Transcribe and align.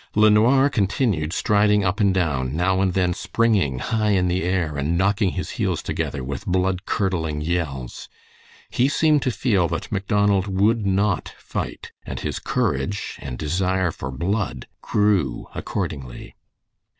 LeNoir 0.15 0.67
continued 0.67 1.31
striding 1.31 1.83
up 1.83 1.99
and 1.99 2.11
down, 2.11 2.55
now 2.55 2.81
and 2.81 2.95
then 2.95 3.13
springing 3.13 3.77
high 3.77 4.09
in 4.09 4.27
the 4.29 4.41
air 4.41 4.75
and 4.75 4.97
knocking 4.97 5.33
his 5.33 5.51
heels 5.61 5.83
together 5.83 6.23
with 6.23 6.43
blood 6.47 6.87
curdling 6.87 7.39
yells. 7.39 8.09
He 8.71 8.89
seemed 8.89 9.21
to 9.21 9.29
feel 9.31 9.67
that 9.67 9.91
Macdonald 9.91 10.47
would 10.47 10.87
not 10.87 11.31
fight, 11.37 11.91
and 12.03 12.19
his 12.19 12.39
courage 12.39 13.19
and 13.19 13.37
desire 13.37 13.91
for 13.91 14.09
blood 14.09 14.65
grew 14.81 15.45
accordingly. 15.53 16.33